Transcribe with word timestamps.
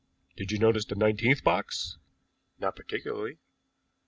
Did 0.35 0.51
you 0.51 0.57
notice 0.57 0.85
the 0.85 0.95
nineteenth 0.95 1.43
box?" 1.43 1.99
"Not 2.57 2.75
particularly." 2.75 3.37